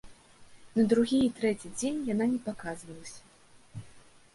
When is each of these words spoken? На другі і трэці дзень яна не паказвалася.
На 0.79 0.85
другі 0.93 1.19
і 1.27 1.29
трэці 1.41 1.73
дзень 1.77 2.03
яна 2.13 2.25
не 2.35 2.43
паказвалася. 2.49 3.23